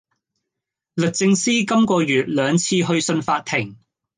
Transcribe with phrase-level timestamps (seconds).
[0.95, 3.77] 律政司今個月兩次去信法庭